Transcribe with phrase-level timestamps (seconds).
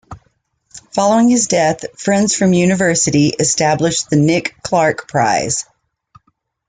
[0.95, 5.65] Following his death, friends from university established the 'Nick Clarke Prize'.